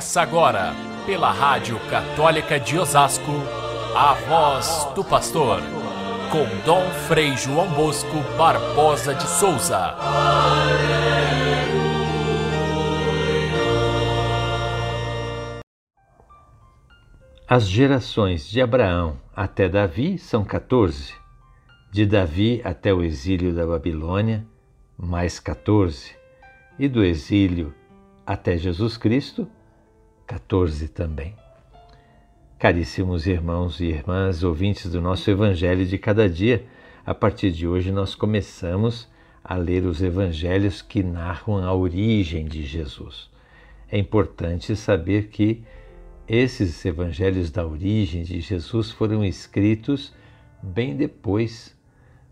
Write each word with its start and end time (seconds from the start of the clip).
Começa 0.00 0.22
agora, 0.22 0.72
pela 1.04 1.30
Rádio 1.30 1.78
Católica 1.90 2.58
de 2.58 2.78
Osasco, 2.78 3.32
a 3.94 4.14
voz 4.14 4.88
do 4.94 5.04
pastor, 5.04 5.60
com 6.32 6.46
Dom 6.64 6.88
Frei 7.06 7.36
João 7.36 7.68
Bosco 7.74 8.16
Barbosa 8.38 9.14
de 9.14 9.28
Souza. 9.28 9.94
As 17.46 17.68
gerações 17.68 18.48
de 18.48 18.62
Abraão 18.62 19.18
até 19.36 19.68
Davi 19.68 20.16
são 20.16 20.42
14. 20.42 21.12
De 21.92 22.06
Davi 22.06 22.62
até 22.64 22.94
o 22.94 23.02
exílio 23.02 23.54
da 23.54 23.66
Babilônia, 23.66 24.46
mais 24.96 25.38
14. 25.38 26.16
E 26.78 26.88
do 26.88 27.04
exílio 27.04 27.74
até 28.26 28.56
Jesus 28.56 28.96
Cristo, 28.96 29.46
14 30.30 30.86
também. 30.86 31.34
Caríssimos 32.56 33.26
irmãos 33.26 33.80
e 33.80 33.86
irmãs, 33.86 34.44
ouvintes 34.44 34.88
do 34.88 35.00
nosso 35.00 35.28
Evangelho 35.28 35.84
de 35.84 35.98
cada 35.98 36.30
dia, 36.30 36.64
a 37.04 37.12
partir 37.12 37.50
de 37.50 37.66
hoje 37.66 37.90
nós 37.90 38.14
começamos 38.14 39.08
a 39.42 39.56
ler 39.56 39.84
os 39.84 40.00
evangelhos 40.00 40.82
que 40.82 41.02
narram 41.02 41.58
a 41.58 41.74
origem 41.74 42.44
de 42.44 42.62
Jesus. 42.62 43.28
É 43.90 43.98
importante 43.98 44.76
saber 44.76 45.30
que 45.30 45.64
esses 46.28 46.84
evangelhos 46.84 47.50
da 47.50 47.66
origem 47.66 48.22
de 48.22 48.40
Jesus 48.40 48.92
foram 48.92 49.24
escritos 49.24 50.14
bem 50.62 50.94
depois 50.94 51.76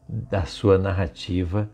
da 0.09 0.45
sua 0.45 0.79
narrativa 0.79 1.69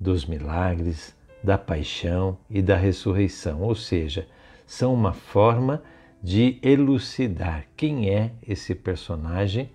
dos 0.00 0.24
milagres, 0.24 1.14
da 1.44 1.58
paixão 1.58 2.38
e 2.48 2.62
da 2.62 2.76
ressurreição, 2.76 3.60
ou 3.60 3.74
seja, 3.74 4.26
são 4.66 4.92
uma 4.92 5.12
forma 5.12 5.82
de 6.22 6.58
elucidar 6.62 7.66
quem 7.76 8.10
é 8.10 8.32
esse 8.46 8.74
personagem 8.74 9.70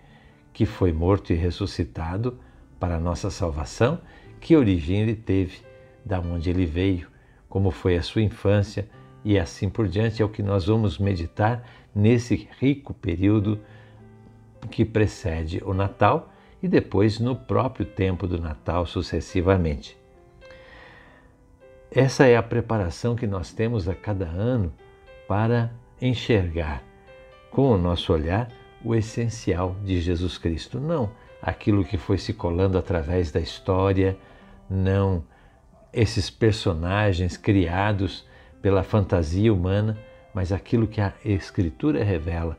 que 0.52 0.66
foi 0.66 0.92
morto 0.92 1.31
e 1.31 1.36
ressuscitado 1.36 2.38
para 2.80 2.98
a 2.98 3.00
nossa 3.00 3.30
salvação, 3.30 4.02
que 4.39 4.56
origem 4.56 5.02
ele 5.02 5.16
teve, 5.16 5.59
da 6.03 6.20
onde 6.20 6.50
ele 6.50 6.66
veio, 6.66 7.08
como 7.48 7.72
foi 7.72 7.95
a 7.95 8.02
sua 8.02 8.22
infância 8.22 8.89
e 9.23 9.39
assim 9.39 9.70
por 9.70 9.88
diante. 9.88 10.22
É 10.22 10.25
o 10.25 10.30
que 10.30 10.44
nós 10.44 10.66
vamos 10.66 10.98
meditar 10.98 11.64
nesse 11.95 12.50
rico 12.59 12.94
período 12.94 13.59
que 14.70 14.83
precede 14.83 15.61
o 15.64 15.73
Natal 15.73 16.33
e 16.61 16.67
depois 16.67 17.20
no 17.20 17.36
próprio 17.36 17.86
tempo 17.86 18.28
do 18.28 18.39
Natal 18.39 18.86
sucessivamente. 18.86 20.01
Essa 21.94 22.25
é 22.25 22.38
a 22.38 22.44
preparação 22.44 23.17
que 23.17 23.28
nós 23.28 23.52
temos 23.52 23.89
a 23.89 23.94
cada 23.94 24.23
ano 24.23 24.72
para 25.28 25.73
enxergar 26.02 26.81
com 27.52 27.70
o 27.70 27.78
nosso 27.78 28.14
olhar 28.14 28.48
o 28.81 28.95
essencial 28.95 29.75
de 29.83 30.00
Jesus 30.00 30.38
Cristo, 30.38 30.80
não 30.80 31.11
aquilo 31.42 31.83
que 31.83 31.98
foi 31.98 32.17
se 32.17 32.33
colando 32.33 32.78
através 32.78 33.30
da 33.30 33.42
história, 33.42 34.17
não 34.70 35.22
esses 35.92 36.30
personagens 36.30 37.36
criados 37.36 38.26
pela 38.61 38.83
fantasia 38.83 39.53
humana, 39.53 39.98
mas 40.33 40.53
aquilo 40.53 40.88
que 40.88 41.02
a 41.02 41.14
Escritura 41.26 42.05
revela, 42.05 42.58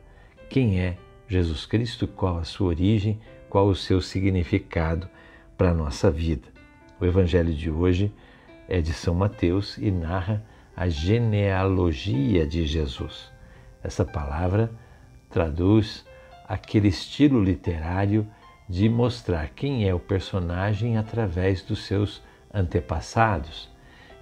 quem 0.51 0.79
é 0.79 0.99
Jesus 1.27 1.65
Cristo, 1.65 2.07
qual 2.07 2.37
a 2.37 2.45
sua 2.45 2.69
origem, 2.69 3.19
qual 3.49 3.67
o 3.67 3.75
seu 3.75 4.03
significado 4.03 5.09
para 5.57 5.71
a 5.71 5.75
nossa 5.75 6.11
vida. 6.11 6.49
O 7.01 7.07
Evangelho 7.07 7.55
de 7.55 7.71
hoje 7.71 8.13
é 8.69 8.81
de 8.81 8.93
São 8.93 9.15
Mateus 9.15 9.77
e 9.79 9.91
narra 9.91 10.43
a 10.77 10.89
genealogia 10.89 12.47
de 12.47 12.67
Jesus. 12.67 13.31
Essa 13.83 14.05
palavra 14.05 14.71
traduz 15.31 16.05
aquele 16.49 16.89
estilo 16.89 17.43
literário 17.43 18.27
de 18.69 18.89
mostrar 18.89 19.49
quem 19.51 19.89
é 19.89 19.95
o 19.95 19.99
personagem 19.99 20.97
através 20.97 21.63
dos 21.63 21.85
seus 21.85 22.23
antepassados. 22.53 23.71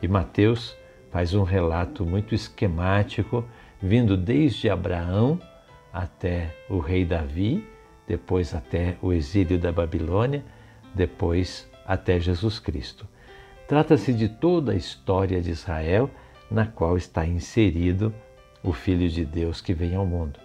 E 0.03 0.09
Mateus 0.09 0.77
faz 1.11 1.35
um 1.35 1.43
relato 1.43 2.05
muito 2.07 2.35
esquemático, 2.35 3.45
vindo 3.81 4.17
desde 4.17 4.71
Abraão 4.71 5.41
até 5.93 6.55
o 6.69 6.79
rei 6.79 7.05
Davi, 7.05 7.67
depois 8.07 8.55
até 8.55 8.97
o 9.03 9.13
exílio 9.13 9.59
da 9.59 9.73
Babilônia, 9.73 10.45
depois 10.95 11.69
até 11.85 12.19
Jesus 12.19 12.59
Cristo. 12.59 13.07
Trata-se 13.71 14.13
de 14.13 14.29
toda 14.29 14.73
a 14.73 14.75
história 14.75 15.41
de 15.41 15.53
Israel 15.53 16.11
na 16.51 16.67
qual 16.67 16.97
está 16.97 17.25
inserido 17.25 18.13
o 18.65 18.73
Filho 18.73 19.09
de 19.09 19.25
Deus 19.25 19.61
que 19.61 19.73
vem 19.73 19.95
ao 19.95 20.05
mundo. 20.05 20.41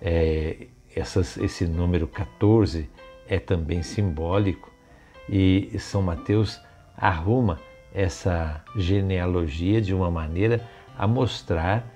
É, 0.00 0.68
essas, 0.94 1.36
esse 1.36 1.66
número 1.66 2.06
14 2.06 2.88
é 3.26 3.40
também 3.40 3.82
simbólico 3.82 4.70
e 5.28 5.76
São 5.80 6.00
Mateus 6.00 6.60
arruma 6.96 7.58
essa 7.92 8.62
genealogia 8.76 9.80
de 9.80 9.92
uma 9.92 10.08
maneira 10.08 10.64
a 10.96 11.08
mostrar 11.08 11.92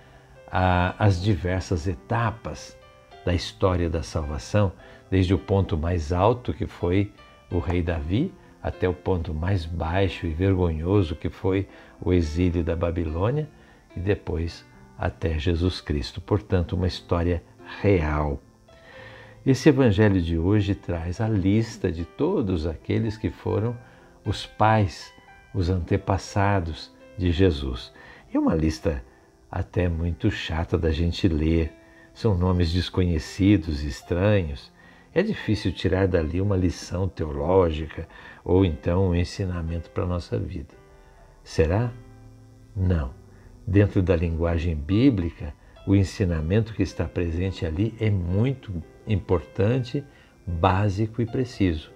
a, 0.50 0.96
as 0.98 1.22
diversas 1.22 1.86
etapas 1.86 2.76
da 3.24 3.32
história 3.32 3.88
da 3.88 4.02
salvação, 4.02 4.72
desde 5.08 5.32
o 5.32 5.38
ponto 5.38 5.78
mais 5.78 6.12
alto 6.12 6.52
que 6.52 6.66
foi 6.66 7.12
o 7.48 7.60
rei 7.60 7.80
Davi, 7.80 8.34
até 8.62 8.88
o 8.88 8.94
ponto 8.94 9.34
mais 9.34 9.64
baixo 9.64 10.26
e 10.26 10.30
vergonhoso 10.30 11.16
que 11.16 11.28
foi 11.28 11.68
o 12.00 12.12
exílio 12.12 12.62
da 12.62 12.76
Babilônia 12.76 13.48
e 13.96 14.00
depois 14.00 14.64
até 14.96 15.38
Jesus 15.38 15.80
Cristo. 15.80 16.20
Portanto, 16.20 16.74
uma 16.74 16.86
história 16.86 17.42
real. 17.80 18.40
Esse 19.44 19.68
evangelho 19.68 20.22
de 20.22 20.38
hoje 20.38 20.74
traz 20.74 21.20
a 21.20 21.28
lista 21.28 21.90
de 21.90 22.04
todos 22.04 22.66
aqueles 22.66 23.16
que 23.16 23.28
foram 23.28 23.76
os 24.24 24.46
pais, 24.46 25.12
os 25.52 25.68
antepassados 25.68 26.92
de 27.18 27.32
Jesus. 27.32 27.92
É 28.32 28.38
uma 28.38 28.54
lista 28.54 29.02
até 29.50 29.88
muito 29.88 30.30
chata 30.30 30.78
da 30.78 30.92
gente 30.92 31.26
ler. 31.26 31.72
São 32.14 32.36
nomes 32.36 32.72
desconhecidos, 32.72 33.82
estranhos, 33.82 34.70
é 35.14 35.22
difícil 35.22 35.72
tirar 35.72 36.08
dali 36.08 36.40
uma 36.40 36.56
lição 36.56 37.08
teológica 37.08 38.08
ou 38.44 38.64
então 38.64 39.08
um 39.08 39.14
ensinamento 39.14 39.90
para 39.90 40.04
a 40.04 40.06
nossa 40.06 40.38
vida. 40.38 40.74
Será? 41.44 41.92
Não. 42.74 43.12
Dentro 43.66 44.02
da 44.02 44.16
linguagem 44.16 44.74
bíblica, 44.74 45.54
o 45.86 45.94
ensinamento 45.94 46.72
que 46.72 46.82
está 46.82 47.04
presente 47.04 47.66
ali 47.66 47.94
é 48.00 48.10
muito 48.10 48.72
importante, 49.06 50.02
básico 50.46 51.20
e 51.20 51.26
preciso. 51.26 51.90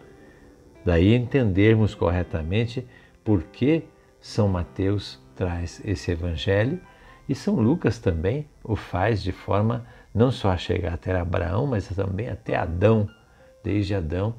Daí 0.84 1.15
entendermos 1.15 1.94
corretamente 1.94 2.87
por 3.25 3.43
que 3.44 3.82
São 4.21 4.49
Mateus 4.49 5.21
traz 5.34 5.81
esse 5.84 6.10
evangelho 6.10 6.81
e 7.28 7.34
São 7.34 7.56
Lucas 7.56 7.99
também 7.99 8.47
o 8.62 8.76
faz 8.76 9.22
de 9.22 9.32
forma 9.32 9.87
não 10.16 10.31
só 10.31 10.56
chegar 10.56 10.94
até 10.94 11.15
Abraão, 11.15 11.66
mas 11.66 11.87
também 11.88 12.31
até 12.31 12.56
Adão, 12.56 13.06
desde 13.62 13.94
Adão 13.94 14.34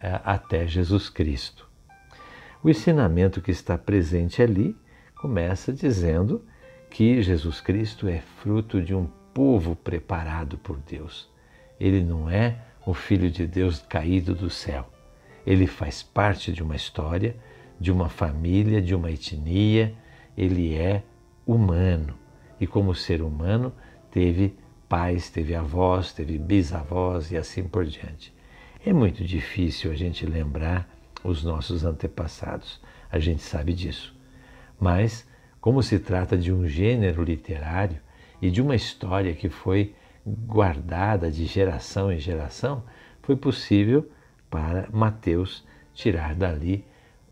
é, 0.00 0.20
até 0.24 0.66
Jesus 0.66 1.08
Cristo. 1.08 1.70
O 2.60 2.68
ensinamento 2.68 3.40
que 3.40 3.52
está 3.52 3.78
presente 3.78 4.42
ali 4.42 4.76
começa 5.14 5.72
dizendo 5.72 6.44
que 6.90 7.22
Jesus 7.22 7.60
Cristo 7.60 8.08
é 8.08 8.20
fruto 8.42 8.82
de 8.82 8.96
um 8.96 9.06
povo 9.32 9.76
preparado 9.76 10.58
por 10.58 10.76
Deus. 10.78 11.30
Ele 11.78 12.02
não 12.02 12.28
é 12.28 12.58
o 12.84 12.92
Filho 12.92 13.30
de 13.30 13.46
Deus 13.46 13.78
caído 13.88 14.34
do 14.34 14.50
céu. 14.50 14.90
Ele 15.46 15.68
faz 15.68 16.02
parte 16.02 16.52
de 16.52 16.64
uma 16.64 16.74
história, 16.74 17.36
de 17.78 17.92
uma 17.92 18.08
família, 18.08 18.82
de 18.82 18.92
uma 18.92 19.12
etnia. 19.12 19.94
Ele 20.36 20.74
é 20.74 21.04
humano 21.46 22.18
e, 22.60 22.66
como 22.66 22.92
ser 22.92 23.22
humano, 23.22 23.72
teve 24.10 24.56
pais, 24.88 25.30
teve 25.30 25.54
avós, 25.54 26.12
teve 26.12 26.38
bisavós 26.38 27.30
e 27.30 27.36
assim 27.36 27.64
por 27.64 27.84
diante. 27.84 28.34
É 28.84 28.92
muito 28.92 29.24
difícil 29.24 29.90
a 29.90 29.94
gente 29.94 30.24
lembrar 30.24 30.88
os 31.24 31.42
nossos 31.42 31.84
antepassados, 31.84 32.80
a 33.10 33.18
gente 33.18 33.42
sabe 33.42 33.72
disso. 33.72 34.14
Mas, 34.78 35.26
como 35.60 35.82
se 35.82 35.98
trata 35.98 36.36
de 36.36 36.52
um 36.52 36.68
gênero 36.68 37.22
literário 37.24 37.98
e 38.40 38.50
de 38.50 38.62
uma 38.62 38.76
história 38.76 39.34
que 39.34 39.48
foi 39.48 39.94
guardada 40.24 41.30
de 41.30 41.44
geração 41.46 42.12
em 42.12 42.18
geração, 42.18 42.82
foi 43.22 43.36
possível 43.36 44.08
para 44.50 44.88
Mateus 44.92 45.64
tirar 45.94 46.34
dali 46.34 46.84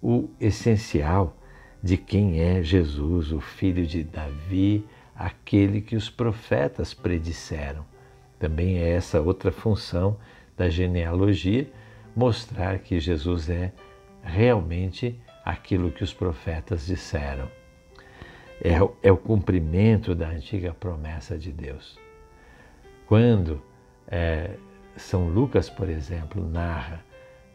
o 0.03 0.29
essencial 0.41 1.37
de 1.83 1.97
quem 1.97 2.41
é 2.41 2.63
Jesus, 2.63 3.31
o 3.31 3.41
filho 3.41 3.87
de 3.87 4.03
Davi, 4.03 4.85
aquele 5.15 5.81
que 5.81 5.97
os 5.97 6.11
profetas 6.11 6.93
predisseram. 6.93 7.85
Também 8.39 8.79
é 8.79 8.91
essa 8.91 9.21
outra 9.21 9.53
função 9.53 10.17
da 10.57 10.69
genealogia, 10.69 11.71
mostrar 12.15 12.79
que 12.79 13.01
Jesus 13.01 13.49
é 13.49 13.73
realmente 14.23 15.19
aquilo 15.45 15.91
que 15.91 16.03
os 16.03 16.13
profetas 16.13 16.87
disseram. 16.87 17.49
é, 18.63 18.77
é 19.03 19.13
o 19.13 19.17
cumprimento 19.17 20.15
da 20.15 20.29
antiga 20.29 20.73
promessa 20.73 21.37
de 21.37 21.53
Deus. 21.53 21.99
Quando 23.07 23.61
é, 24.09 24.57
São 24.97 25.29
Lucas, 25.29 25.69
por 25.69 25.89
exemplo, 25.89 26.49
narra 26.49 27.05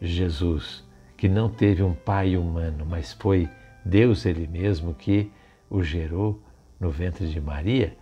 Jesus, 0.00 0.84
que 1.16 1.28
não 1.28 1.48
teve 1.48 1.82
um 1.82 1.94
pai 1.94 2.36
humano, 2.36 2.86
mas 2.86 3.12
foi 3.12 3.48
Deus 3.84 4.24
Ele 4.24 4.46
mesmo 4.46 4.94
que 4.94 5.30
o 5.68 5.82
gerou 5.82 6.40
no 6.80 6.90
ventre 6.90 7.28
de 7.28 7.40
Maria, 7.40 7.94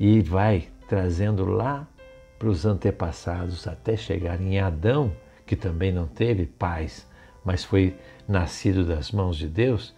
e 0.00 0.20
vai 0.20 0.68
trazendo 0.88 1.44
lá 1.44 1.86
para 2.38 2.48
os 2.48 2.64
antepassados 2.66 3.68
até 3.68 3.96
chegar 3.96 4.40
em 4.40 4.58
Adão, 4.58 5.12
que 5.46 5.54
também 5.54 5.92
não 5.92 6.06
teve 6.06 6.46
pais, 6.46 7.08
mas 7.44 7.62
foi 7.62 7.94
nascido 8.26 8.84
das 8.84 9.12
mãos 9.12 9.36
de 9.36 9.46
Deus, 9.46 9.94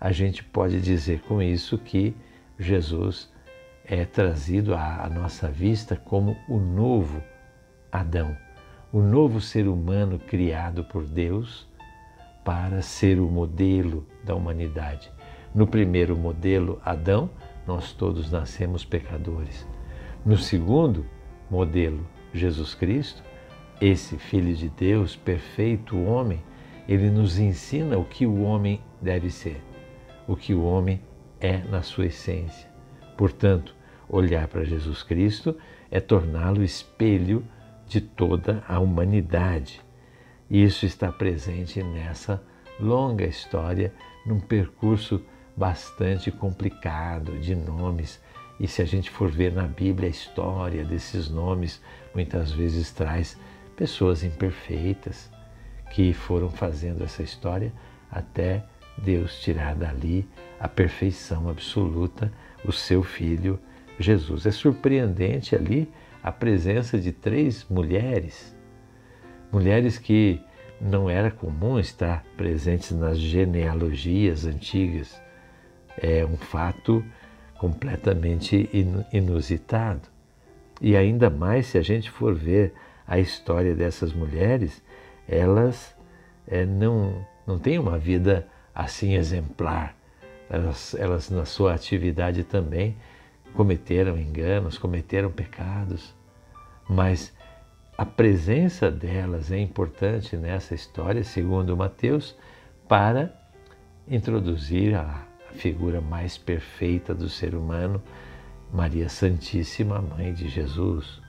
a 0.00 0.10
gente 0.12 0.42
pode 0.42 0.80
dizer 0.80 1.20
com 1.20 1.40
isso 1.40 1.78
que 1.78 2.16
Jesus 2.58 3.32
é 3.84 4.04
trazido 4.04 4.74
à 4.74 5.08
nossa 5.08 5.48
vista 5.48 5.96
como 5.96 6.36
o 6.48 6.58
novo 6.58 7.22
Adão, 7.92 8.36
o 8.92 9.00
novo 9.00 9.40
ser 9.40 9.68
humano 9.68 10.18
criado 10.18 10.84
por 10.84 11.04
Deus 11.04 11.68
para 12.44 12.82
ser 12.82 13.18
o 13.18 13.26
modelo 13.26 14.06
da 14.22 14.34
humanidade. 14.34 15.10
No 15.54 15.66
primeiro 15.66 16.16
modelo, 16.16 16.80
Adão, 16.84 17.30
nós 17.66 17.92
todos 17.92 18.30
nascemos 18.30 18.84
pecadores. 18.84 19.66
No 20.24 20.36
segundo 20.36 21.06
modelo, 21.50 22.06
Jesus 22.32 22.74
Cristo, 22.74 23.22
esse 23.80 24.16
Filho 24.16 24.54
de 24.54 24.68
Deus, 24.68 25.16
perfeito 25.16 26.00
homem, 26.02 26.42
ele 26.88 27.10
nos 27.10 27.38
ensina 27.38 27.98
o 27.98 28.04
que 28.04 28.26
o 28.26 28.42
homem 28.42 28.80
deve 29.00 29.30
ser, 29.30 29.62
o 30.26 30.36
que 30.36 30.54
o 30.54 30.64
homem 30.64 31.00
é 31.40 31.58
na 31.58 31.82
sua 31.82 32.06
essência. 32.06 32.68
Portanto, 33.16 33.74
olhar 34.08 34.48
para 34.48 34.64
Jesus 34.64 35.02
Cristo 35.02 35.56
é 35.90 36.00
torná-lo 36.00 36.62
espelho 36.62 37.44
de 37.86 38.00
toda 38.00 38.62
a 38.66 38.78
humanidade. 38.78 39.80
Isso 40.50 40.84
está 40.86 41.10
presente 41.10 41.82
nessa 41.82 42.42
longa 42.80 43.24
história, 43.24 43.92
num 44.26 44.40
percurso 44.40 45.22
bastante 45.56 46.30
complicado 46.30 47.38
de 47.38 47.54
nomes. 47.54 48.20
E 48.58 48.68
se 48.68 48.82
a 48.82 48.84
gente 48.84 49.10
for 49.10 49.30
ver 49.30 49.52
na 49.52 49.66
Bíblia 49.66 50.08
a 50.08 50.10
história 50.10 50.84
desses 50.84 51.28
nomes, 51.28 51.80
muitas 52.14 52.52
vezes 52.52 52.90
traz 52.90 53.38
pessoas 53.76 54.22
imperfeitas 54.22 55.30
que 55.92 56.12
foram 56.12 56.50
fazendo 56.50 57.04
essa 57.04 57.22
história 57.22 57.72
até 58.10 58.64
Deus 58.96 59.40
tirar 59.40 59.74
dali 59.74 60.28
a 60.58 60.68
perfeição 60.68 61.48
absoluta, 61.48 62.32
o 62.64 62.72
seu 62.72 63.02
filho 63.02 63.58
Jesus. 63.98 64.46
É 64.46 64.50
surpreendente 64.50 65.54
ali 65.54 65.90
a 66.22 66.32
presença 66.32 66.98
de 66.98 67.12
três 67.12 67.66
mulheres, 67.68 68.56
mulheres 69.52 69.98
que 69.98 70.40
não 70.80 71.08
era 71.08 71.30
comum 71.30 71.78
estar 71.78 72.24
presentes 72.36 72.90
nas 72.92 73.18
genealogias 73.18 74.46
antigas. 74.46 75.20
É 75.96 76.24
um 76.24 76.36
fato 76.36 77.04
completamente 77.58 78.68
inusitado. 79.12 80.02
E 80.80 80.96
ainda 80.96 81.30
mais 81.30 81.66
se 81.66 81.78
a 81.78 81.82
gente 81.82 82.10
for 82.10 82.34
ver 82.34 82.74
a 83.06 83.18
história 83.18 83.74
dessas 83.74 84.12
mulheres, 84.12 84.82
elas 85.28 85.94
é, 86.46 86.64
não, 86.64 87.24
não 87.46 87.58
têm 87.58 87.78
uma 87.78 87.98
vida 87.98 88.46
assim 88.74 89.14
exemplar. 89.14 89.96
Elas, 90.50 90.94
elas, 90.94 91.30
na 91.30 91.44
sua 91.44 91.74
atividade 91.74 92.44
também, 92.44 92.96
cometeram 93.54 94.18
enganos, 94.18 94.76
cometeram 94.76 95.30
pecados, 95.30 96.14
mas 96.88 97.32
a 97.96 98.04
presença 98.04 98.90
delas 98.90 99.50
é 99.50 99.58
importante 99.58 100.36
nessa 100.36 100.74
história, 100.74 101.22
segundo 101.22 101.76
Mateus, 101.76 102.36
para 102.88 103.32
introduzir 104.08 104.94
a, 104.94 105.22
figura 105.54 106.00
mais 106.00 106.36
perfeita 106.36 107.14
do 107.14 107.28
ser 107.28 107.54
humano, 107.54 108.02
Maria 108.72 109.08
Santíssima, 109.08 110.00
mãe 110.00 110.32
de 110.32 110.48
Jesus. 110.48 111.20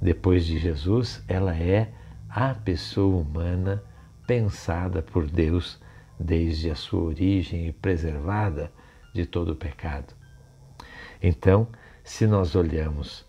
Depois 0.00 0.44
de 0.46 0.58
Jesus, 0.58 1.22
ela 1.28 1.54
é 1.54 1.92
a 2.28 2.54
pessoa 2.54 3.20
humana 3.20 3.82
pensada 4.26 5.02
por 5.02 5.28
Deus 5.28 5.80
desde 6.18 6.70
a 6.70 6.74
sua 6.74 7.02
origem 7.02 7.66
e 7.66 7.72
preservada 7.72 8.70
de 9.12 9.26
todo 9.26 9.52
o 9.52 9.56
pecado. 9.56 10.14
Então, 11.22 11.66
se 12.04 12.26
nós 12.26 12.54
olhamos 12.54 13.26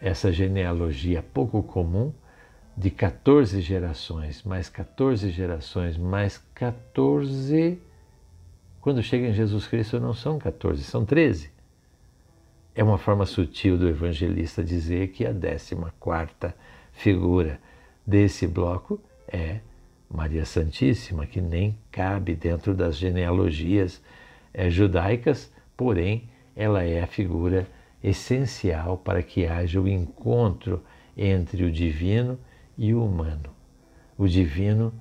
essa 0.00 0.32
genealogia 0.32 1.22
pouco 1.22 1.62
comum 1.62 2.12
de 2.76 2.90
14 2.90 3.60
gerações, 3.60 4.42
mais 4.42 4.68
14 4.68 5.30
gerações, 5.30 5.98
mais 5.98 6.38
14. 6.54 7.89
Quando 8.80 9.02
chega 9.02 9.28
em 9.28 9.34
Jesus 9.34 9.66
Cristo, 9.66 10.00
não 10.00 10.14
são 10.14 10.38
14, 10.38 10.82
são 10.84 11.04
13. 11.04 11.50
É 12.74 12.82
uma 12.82 12.96
forma 12.96 13.26
sutil 13.26 13.76
do 13.76 13.86
evangelista 13.86 14.64
dizer 14.64 15.08
que 15.08 15.26
a 15.26 15.32
14 15.32 16.54
figura 16.92 17.60
desse 18.06 18.46
bloco 18.46 18.98
é 19.28 19.60
Maria 20.10 20.46
Santíssima, 20.46 21.26
que 21.26 21.40
nem 21.40 21.78
cabe 21.90 22.34
dentro 22.34 22.74
das 22.74 22.96
genealogias 22.96 24.02
é, 24.52 24.70
judaicas, 24.70 25.52
porém 25.76 26.28
ela 26.56 26.82
é 26.82 27.02
a 27.02 27.06
figura 27.06 27.68
essencial 28.02 28.96
para 28.96 29.22
que 29.22 29.46
haja 29.46 29.78
o 29.78 29.86
encontro 29.86 30.82
entre 31.16 31.64
o 31.64 31.70
divino 31.70 32.38
e 32.78 32.94
o 32.94 33.04
humano. 33.04 33.50
O 34.16 34.26
divino 34.26 34.92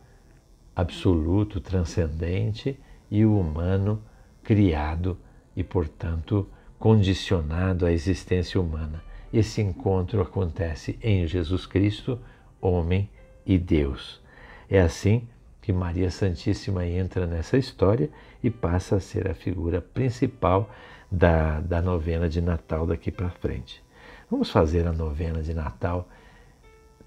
absoluto, 0.76 1.62
transcendente, 1.62 2.78
e 3.10 3.26
o 3.26 3.40
humano 3.40 4.02
criado 4.44 5.18
e, 5.56 5.64
portanto, 5.64 6.48
condicionado 6.78 7.86
à 7.86 7.92
existência 7.92 8.60
humana. 8.60 9.04
Esse 9.32 9.62
encontro 9.62 10.22
acontece 10.22 10.98
em 11.02 11.28
Jesus 11.28 11.66
Cristo, 11.66 12.20
homem 12.62 13.10
e 13.46 13.58
Deus. 13.58 14.22
É 14.70 14.80
assim 14.80 15.28
que 15.62 15.74
Maria 15.74 16.10
Santíssima 16.10 16.86
entra 16.86 17.28
nessa 17.28 17.58
história 17.58 18.10
e 18.44 18.50
passa 18.50 18.96
a 18.96 19.00
ser 19.00 19.30
a 19.30 19.34
figura 19.34 19.82
principal 19.82 20.70
da, 21.12 21.60
da 21.60 21.81
novena 21.81 22.30
de 22.30 22.42
Natal 22.42 22.88
daqui 22.88 23.12
para 23.12 23.30
frente. 23.30 23.83
Vamos 24.30 24.50
fazer 24.50 24.88
a 24.88 24.92
novena 24.92 25.42
de 25.42 25.54
Natal 25.54 26.07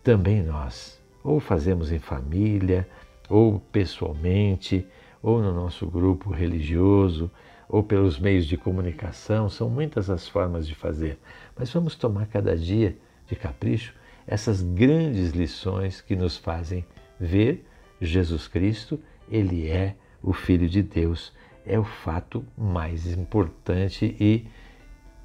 também 0.02 0.42
nós, 0.42 1.00
ou 1.22 1.38
fazemos 1.38 1.92
em 1.92 1.98
família, 1.98 2.88
ou 3.28 3.60
pessoalmente, 3.60 4.86
ou 5.22 5.40
no 5.40 5.52
nosso 5.52 5.86
grupo 5.86 6.30
religioso, 6.30 7.30
ou 7.68 7.82
pelos 7.82 8.18
meios 8.18 8.46
de 8.46 8.56
comunicação, 8.56 9.48
são 9.48 9.70
muitas 9.70 10.10
as 10.10 10.28
formas 10.28 10.66
de 10.66 10.74
fazer. 10.74 11.18
Mas 11.56 11.72
vamos 11.72 11.94
tomar 11.94 12.26
cada 12.26 12.56
dia 12.56 12.96
de 13.26 13.36
capricho 13.36 13.94
essas 14.26 14.62
grandes 14.62 15.30
lições 15.30 16.00
que 16.00 16.14
nos 16.14 16.36
fazem 16.36 16.84
ver 17.18 17.66
Jesus 18.00 18.46
Cristo, 18.46 19.00
ele 19.30 19.68
é 19.68 19.96
o 20.22 20.32
Filho 20.32 20.68
de 20.68 20.82
Deus 20.82 21.32
é 21.64 21.78
o 21.78 21.84
fato 21.84 22.44
mais 22.56 23.06
importante 23.06 24.16
e 24.18 24.46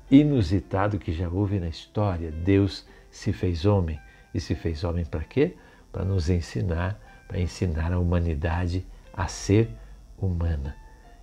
inusitado 0.09 0.99
que 0.99 1.11
já 1.11 1.27
houve 1.27 1.59
na 1.59 1.67
história. 1.67 2.31
Deus 2.31 2.87
se 3.09 3.33
fez 3.33 3.65
homem. 3.65 3.99
E 4.33 4.39
se 4.39 4.55
fez 4.55 4.83
homem 4.83 5.05
para 5.05 5.23
quê? 5.23 5.55
Para 5.91 6.05
nos 6.05 6.29
ensinar, 6.29 6.99
para 7.27 7.39
ensinar 7.39 7.91
a 7.91 7.99
humanidade 7.99 8.85
a 9.13 9.27
ser 9.27 9.69
humana. 10.17 10.75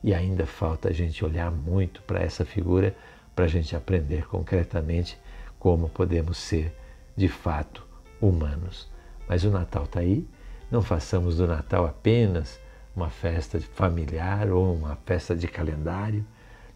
E 0.03 0.13
ainda 0.15 0.47
falta 0.47 0.91
a 0.91 0.93
gente 0.93 1.25
olhar 1.25 1.51
muito 1.51 2.03
para 2.03 2.23
essa 2.23 2.45
figura 2.45 2.95
para 3.35 3.47
a 3.47 3.49
gente 3.49 3.75
aprender 3.75 4.27
concretamente 4.27 5.19
como 5.59 5.89
podemos 5.89 6.39
ser 6.39 6.75
de 7.17 7.29
fato 7.29 7.87
humanos. 8.21 8.89
Mas 9.29 9.45
o 9.45 9.51
Natal 9.51 9.85
está 9.85 10.01
aí. 10.01 10.27
Não 10.71 10.83
façamos 10.83 11.39
do 11.39 11.47
Natal 11.47 11.87
apenas 11.87 12.61
uma 12.95 13.11
festa 13.11 13.61
familiar 13.61 14.51
ou 14.51 14.75
uma 14.75 14.97
festa 15.05 15.35
de 15.35 15.49
calendário. 15.49 16.25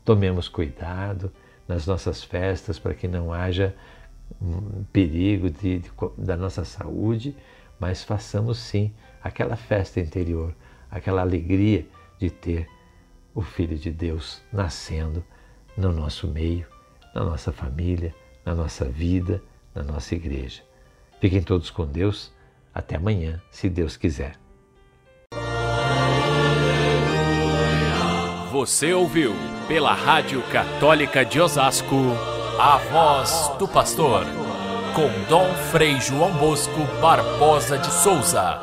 Tomemos 0.05 0.49
cuidado 0.49 1.33
nas 1.67 1.87
nossas 1.87 2.25
festas 2.25 2.79
para 2.79 2.95
que 2.95 3.07
não 3.07 3.33
haja 3.33 3.75
um 4.41 4.85
perigo 4.93 5.51
de, 5.51 5.81
de, 5.81 5.91
da 6.17 6.37
nossa 6.37 6.65
saúde, 6.65 7.37
mas 7.79 8.03
façamos 8.03 8.59
sim 8.59 8.93
aquela 9.23 9.57
festa 9.57 10.01
interior, 10.01 10.55
aquela 10.91 11.21
alegria 11.21 11.87
de 12.19 12.31
ter 12.31 12.69
o 13.35 13.43
Filho 13.43 13.77
de 13.77 13.91
Deus 13.91 14.43
nascendo 14.53 15.25
no 15.77 15.93
nosso 15.93 16.27
meio, 16.27 16.67
na 17.15 17.25
nossa 17.25 17.53
família, 17.53 18.15
na 18.45 18.55
nossa 18.55 18.85
vida, 18.85 19.43
na 19.75 19.83
nossa 19.83 20.15
igreja. 20.15 20.63
Fiquem 21.21 21.43
todos 21.43 21.71
com 21.71 21.87
Deus. 21.87 22.33
Até 22.75 22.97
amanhã, 22.97 23.41
se 23.51 23.69
Deus 23.69 23.97
quiser. 23.97 24.39
Você 28.53 28.93
ouviu 28.93 29.35
pela 29.67 29.95
Rádio 29.95 30.43
Católica 30.51 31.25
de 31.25 31.41
Osasco 31.41 31.97
a 32.59 32.79
voz 32.79 33.53
do 33.59 33.69
pastor 33.69 34.25
com 34.95 35.09
Dom 35.29 35.55
Frei 35.71 36.01
João 36.01 36.33
Bosco 36.33 36.81
Barbosa 37.01 37.79
de 37.79 37.87
Souza. 37.87 38.59